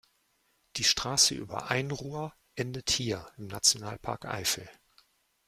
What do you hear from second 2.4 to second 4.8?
endet hier, im Nationalpark Eifel.